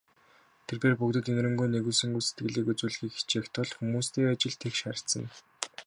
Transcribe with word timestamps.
Тэр 0.65 0.77
бээр 0.81 0.95
бүгдэд 0.99 1.29
энэрэнгүй, 1.31 1.67
нигүүлсэнгүй 1.71 2.23
сэтгэлийг 2.25 2.67
үзүүлэхийг 2.71 3.13
хичээх 3.15 3.47
тул 3.55 3.69
хүмүүстэй 3.77 4.23
ижил 4.33 4.55
тэгш 4.61 4.79
харьцана. 4.85 5.29